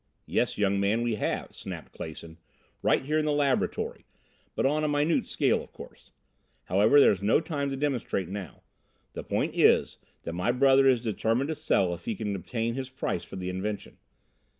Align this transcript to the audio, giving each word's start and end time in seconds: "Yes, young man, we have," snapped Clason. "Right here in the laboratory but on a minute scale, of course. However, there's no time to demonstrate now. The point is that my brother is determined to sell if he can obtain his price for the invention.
"Yes, 0.25 0.57
young 0.57 0.79
man, 0.79 1.03
we 1.03 1.13
have," 1.13 1.53
snapped 1.53 1.91
Clason. 1.93 2.39
"Right 2.81 3.05
here 3.05 3.19
in 3.19 3.25
the 3.25 3.31
laboratory 3.31 4.07
but 4.55 4.65
on 4.65 4.83
a 4.83 4.87
minute 4.87 5.27
scale, 5.27 5.61
of 5.61 5.71
course. 5.71 6.09
However, 6.63 6.99
there's 6.99 7.21
no 7.21 7.39
time 7.39 7.69
to 7.69 7.77
demonstrate 7.77 8.27
now. 8.27 8.63
The 9.13 9.23
point 9.23 9.53
is 9.53 9.99
that 10.23 10.33
my 10.33 10.51
brother 10.51 10.87
is 10.87 11.01
determined 11.01 11.49
to 11.49 11.55
sell 11.55 11.93
if 11.93 12.05
he 12.05 12.15
can 12.15 12.35
obtain 12.35 12.73
his 12.73 12.89
price 12.89 13.23
for 13.23 13.35
the 13.35 13.49
invention. 13.49 13.99